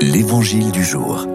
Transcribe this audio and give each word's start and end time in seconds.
L'Évangile 0.00 0.70
du 0.70 0.84
jour. 0.84 1.26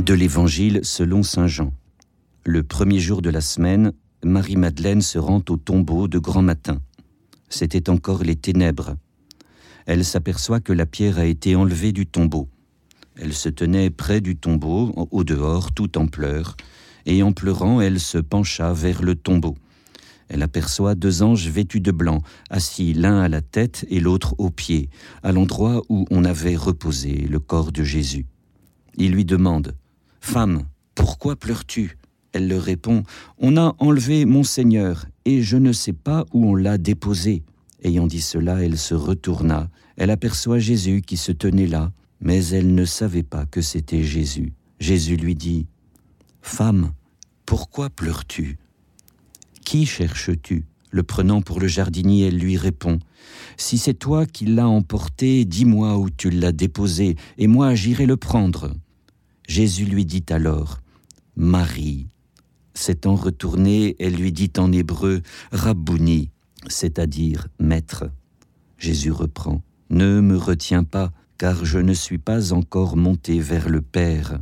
De 0.00 0.12
l'Évangile 0.12 0.80
selon 0.82 1.22
Saint 1.22 1.46
Jean. 1.46 1.72
Le 2.44 2.64
premier 2.64 2.98
jour 2.98 3.22
de 3.22 3.30
la 3.30 3.40
semaine, 3.40 3.92
Marie-Madeleine 4.24 5.02
se 5.02 5.18
rend 5.18 5.40
au 5.48 5.56
tombeau 5.56 6.08
de 6.08 6.18
grand 6.18 6.42
matin. 6.42 6.80
C'était 7.48 7.88
encore 7.88 8.24
les 8.24 8.34
ténèbres. 8.34 8.96
Elle 9.86 10.04
s'aperçoit 10.04 10.58
que 10.58 10.72
la 10.72 10.86
pierre 10.86 11.18
a 11.18 11.26
été 11.26 11.54
enlevée 11.54 11.92
du 11.92 12.06
tombeau. 12.06 12.48
Elle 13.16 13.34
se 13.34 13.48
tenait 13.48 13.90
près 13.90 14.20
du 14.20 14.34
tombeau, 14.34 15.08
au 15.12 15.22
dehors, 15.22 15.72
tout 15.72 15.96
en 15.96 16.08
pleurs, 16.08 16.56
et 17.06 17.22
en 17.22 17.32
pleurant, 17.32 17.80
elle 17.80 18.00
se 18.00 18.18
pencha 18.18 18.72
vers 18.72 19.00
le 19.02 19.14
tombeau. 19.14 19.54
Elle 20.28 20.42
aperçoit 20.42 20.94
deux 20.94 21.22
anges 21.22 21.48
vêtus 21.48 21.80
de 21.80 21.90
blanc, 21.90 22.20
assis 22.50 22.94
l'un 22.94 23.20
à 23.20 23.28
la 23.28 23.40
tête 23.40 23.86
et 23.88 24.00
l'autre 24.00 24.34
aux 24.38 24.50
pieds, 24.50 24.88
à 25.22 25.32
l'endroit 25.32 25.82
où 25.88 26.06
on 26.10 26.24
avait 26.24 26.56
reposé 26.56 27.26
le 27.28 27.38
corps 27.38 27.72
de 27.72 27.82
Jésus. 27.82 28.26
Il 28.96 29.12
lui 29.12 29.24
demande 29.24 29.74
Femme, 30.20 30.64
pourquoi 30.94 31.36
pleures-tu? 31.36 31.98
Elle 32.32 32.48
leur 32.48 32.62
répond 32.62 33.04
On 33.38 33.56
a 33.56 33.74
enlevé 33.78 34.24
mon 34.24 34.42
Seigneur, 34.42 35.06
et 35.24 35.42
je 35.42 35.56
ne 35.56 35.72
sais 35.72 35.92
pas 35.92 36.24
où 36.32 36.50
on 36.50 36.54
l'a 36.54 36.78
déposé. 36.78 37.42
Ayant 37.82 38.06
dit 38.06 38.20
cela, 38.20 38.64
elle 38.64 38.78
se 38.78 38.94
retourna. 38.94 39.68
Elle 39.96 40.10
aperçoit 40.10 40.58
Jésus 40.58 41.02
qui 41.02 41.16
se 41.16 41.32
tenait 41.32 41.66
là, 41.66 41.92
mais 42.20 42.44
elle 42.46 42.74
ne 42.74 42.84
savait 42.84 43.22
pas 43.22 43.46
que 43.46 43.60
c'était 43.60 44.02
Jésus. 44.02 44.52
Jésus 44.80 45.16
lui 45.16 45.34
dit 45.34 45.66
Femme, 46.40 46.92
pourquoi 47.46 47.90
pleures-tu? 47.90 48.58
Qui 49.74 49.86
cherches-tu? 49.86 50.66
Le 50.92 51.02
prenant 51.02 51.42
pour 51.42 51.58
le 51.58 51.66
jardinier, 51.66 52.28
elle 52.28 52.38
lui 52.38 52.56
répond 52.56 53.00
Si 53.56 53.76
c'est 53.76 53.94
toi 53.94 54.24
qui 54.24 54.46
l'as 54.46 54.68
emporté, 54.68 55.44
dis-moi 55.44 55.98
où 55.98 56.10
tu 56.10 56.30
l'as 56.30 56.52
déposé, 56.52 57.16
et 57.38 57.48
moi 57.48 57.74
j'irai 57.74 58.06
le 58.06 58.16
prendre. 58.16 58.72
Jésus 59.48 59.84
lui 59.84 60.06
dit 60.06 60.22
alors 60.30 60.78
Marie. 61.34 62.06
S'étant 62.74 63.16
retournée, 63.16 63.96
elle 63.98 64.14
lui 64.14 64.30
dit 64.30 64.52
en 64.58 64.70
hébreu 64.70 65.22
Rabouni, 65.50 66.30
c'est-à-dire 66.68 67.48
maître. 67.58 68.04
Jésus 68.78 69.10
reprend 69.10 69.60
Ne 69.90 70.20
me 70.20 70.36
retiens 70.36 70.84
pas, 70.84 71.10
car 71.36 71.64
je 71.64 71.80
ne 71.80 71.94
suis 71.94 72.18
pas 72.18 72.52
encore 72.52 72.96
monté 72.96 73.40
vers 73.40 73.68
le 73.68 73.82
Père. 73.82 74.38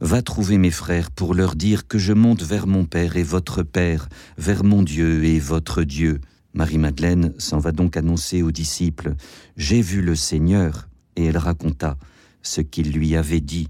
Va 0.00 0.22
trouver 0.22 0.58
mes 0.58 0.70
frères 0.70 1.10
pour 1.10 1.34
leur 1.34 1.54
dire 1.54 1.86
que 1.86 1.98
je 1.98 2.12
monte 2.12 2.42
vers 2.42 2.66
mon 2.66 2.84
Père 2.84 3.16
et 3.16 3.22
votre 3.22 3.62
Père, 3.62 4.08
vers 4.38 4.64
mon 4.64 4.82
Dieu 4.82 5.24
et 5.24 5.38
votre 5.38 5.82
Dieu. 5.82 6.20
Marie-Madeleine 6.54 7.32
s'en 7.38 7.58
va 7.58 7.72
donc 7.72 7.96
annoncer 7.96 8.42
aux 8.42 8.52
disciples 8.52 9.14
J'ai 9.56 9.80
vu 9.80 10.02
le 10.02 10.14
Seigneur, 10.14 10.88
et 11.16 11.26
elle 11.26 11.38
raconta 11.38 11.96
ce 12.42 12.60
qu'il 12.60 12.92
lui 12.92 13.16
avait 13.16 13.40
dit. 13.40 13.68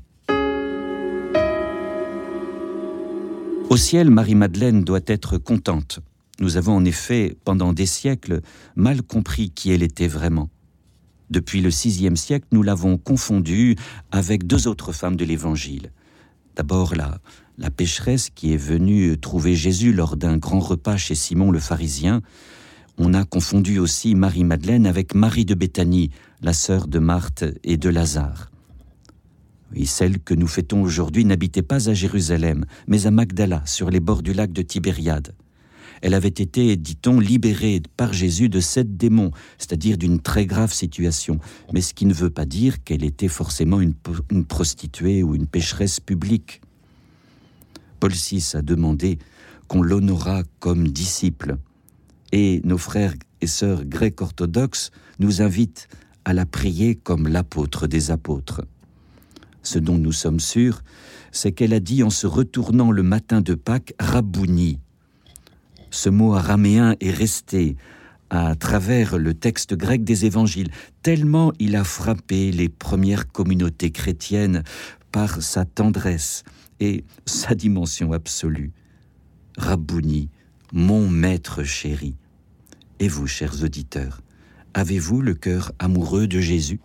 Au 3.69 3.77
ciel, 3.77 4.11
Marie-Madeleine 4.11 4.85
doit 4.85 5.01
être 5.07 5.39
contente. 5.39 6.01
Nous 6.41 6.57
avons 6.57 6.75
en 6.75 6.85
effet, 6.85 7.37
pendant 7.45 7.73
des 7.73 7.87
siècles, 7.87 8.41
mal 8.77 9.03
compris 9.03 9.51
qui 9.51 9.71
elle 9.71 9.83
était 9.83 10.09
vraiment. 10.09 10.51
Depuis 11.31 11.63
le 11.63 11.71
VIe 11.71 12.17
siècle, 12.17 12.49
nous 12.53 12.63
l'avons 12.63 12.99
confondue 12.99 13.77
avec 14.11 14.47
deux 14.47 14.69
autres 14.69 14.93
femmes 14.93 15.17
de 15.17 15.25
l'Évangile. 15.25 15.91
D'abord 16.57 16.95
la, 16.95 17.21
pécheresse 17.71 18.31
qui 18.31 18.53
est 18.53 18.59
venue 18.59 19.19
trouver 19.19 19.55
Jésus 19.55 19.93
lors 19.93 20.17
d'un 20.17 20.37
grand 20.37 20.61
repas 20.61 20.97
chez 20.97 21.15
Simon 21.15 21.51
le 21.51 21.59
pharisien. 21.59 22.21
On 22.99 23.15
a 23.15 23.25
confondu 23.25 23.79
aussi 23.79 24.15
Marie-Madeleine 24.15 24.87
avec 24.87 25.15
Marie 25.15 25.45
de 25.45 25.55
Béthanie, 25.55 26.11
la 26.43 26.53
sœur 26.53 26.89
de 26.89 26.99
Marthe 26.99 27.45
et 27.65 27.77
de 27.77 27.89
Lazare. 27.89 28.51
Oui, 29.75 29.87
celle 29.87 30.19
que 30.19 30.35
nous 30.35 30.47
fêtons 30.47 30.83
aujourd'hui 30.83 31.25
n'habitait 31.25 31.63
pas 31.63 31.89
à 31.89 31.95
Jérusalem, 31.95 32.67
mais 32.87 33.07
à 33.07 33.11
Magdala, 33.11 33.63
sur 33.65 33.89
les 33.89 34.01
bords 34.01 34.23
du 34.23 34.35
lac 34.35 34.53
de 34.53 34.61
Tibériade. 34.61 35.35
Elle 36.03 36.15
avait 36.15 36.29
été, 36.29 36.77
dit-on, 36.77 37.21
libérée 37.21 37.81
par 37.97 38.13
Jésus 38.13 38.49
de 38.49 38.59
sept 38.59 38.97
démons, 38.97 39.31
c'est-à-dire 39.57 39.97
d'une 39.97 40.21
très 40.21 40.47
grave 40.47 40.73
situation, 40.73 41.39
mais 41.73 41.81
ce 41.81 41.95
qui 41.95 42.07
ne 42.07 42.13
veut 42.13 42.31
pas 42.31 42.45
dire 42.45 42.83
qu'elle 42.83 43.05
était 43.05 43.29
forcément 43.29 43.81
une, 43.81 43.95
prostituée 44.45 45.23
ou 45.23 45.37
une 45.37 45.47
pécheresse 45.47 46.01
publique. 46.01 46.61
Paul 48.01 48.11
VI 48.11 48.45
a 48.55 48.63
demandé 48.63 49.19
qu'on 49.69 49.81
l'honorât 49.81 50.43
comme 50.59 50.89
disciple, 50.89 51.57
et 52.33 52.61
nos 52.65 52.79
frères 52.79 53.15
et 53.41 53.47
sœurs 53.47 53.85
grecs 53.85 54.21
orthodoxes 54.21 54.91
nous 55.21 55.41
invitent 55.41 55.87
à 56.25 56.33
la 56.33 56.47
prier 56.47 56.97
comme 56.97 57.29
l'apôtre 57.29 57.87
des 57.87 58.11
apôtres. 58.11 58.63
Ce 59.63 59.79
dont 59.79 59.99
nous 59.99 60.13
sommes 60.13 60.41
sûrs, 60.41 60.83
c'est 61.31 61.53
qu'elle 61.53 61.73
a 61.73 61.81
dit 61.81 62.03
en 62.03 62.11
se 62.11 62.27
retournant 62.27 62.91
le 62.91 63.05
matin 63.05 63.41
de 63.41 63.55
Pâques 63.55 63.95
Rabouni, 64.01 64.81
ce 65.93 66.09
mot 66.09 66.35
araméen 66.35 66.97
est 67.01 67.11
resté 67.11 67.77
à 68.31 68.55
travers 68.57 69.19
le 69.19 69.35
texte 69.35 69.75
grec 69.75 70.05
des 70.05 70.25
évangiles, 70.25 70.71
tellement 71.03 71.53
il 71.59 71.77
a 71.77 71.85
frappé 71.85 72.51
les 72.51 72.71
premières 72.71 73.31
communautés 73.31 73.91
chrétiennes 73.91 74.65
par 75.13 75.43
sa 75.43 75.67
tendresse 75.67 76.45
et 76.81 77.05
sa 77.27 77.55
dimension 77.55 78.13
absolue. 78.13 78.73
Rabouni, 79.59 80.31
mon 80.73 81.09
maître 81.09 81.63
chéri. 81.63 82.15
Et 82.99 83.09
vous, 83.09 83.27
chers 83.27 83.63
auditeurs, 83.63 84.23
avez-vous 84.73 85.21
le 85.21 85.35
cœur 85.35 85.73
amoureux 85.79 86.27
de 86.27 86.41
Jésus? 86.41 86.81